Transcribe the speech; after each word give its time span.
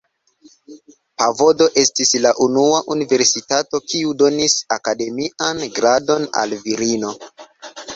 Padovo 1.23 1.67
estis 1.81 2.15
la 2.23 2.33
unua 2.47 2.81
universitato 2.97 3.83
kiu 3.93 4.17
donis 4.25 4.59
akademian 4.81 5.67
gradon 5.81 6.31
al 6.45 6.63
virino. 6.69 7.19